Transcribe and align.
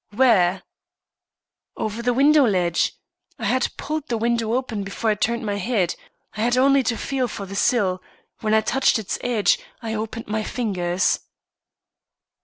"Where?" 0.09 0.63
"Over 1.77 2.01
the 2.01 2.11
window 2.11 2.43
ledge. 2.43 2.93
I 3.37 3.45
had 3.45 3.71
pulled 3.77 4.07
the 4.07 4.17
window 4.17 4.55
open 4.55 4.83
before 4.83 5.11
I 5.11 5.13
turned 5.13 5.45
my 5.45 5.57
head. 5.57 5.93
I 6.33 6.41
had 6.41 6.57
only 6.57 6.81
to 6.81 6.97
feel 6.97 7.27
for 7.27 7.45
the 7.45 7.53
sill. 7.53 8.01
When 8.39 8.55
I 8.55 8.61
touched 8.61 8.97
its 8.97 9.19
edge, 9.21 9.59
I 9.79 9.93
opened 9.93 10.25
my 10.27 10.41
fingers." 10.41 11.19